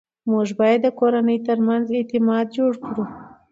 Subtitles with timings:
[0.31, 3.03] موږ باید د کورنۍ ترمنځ اعتماد جوړ کړو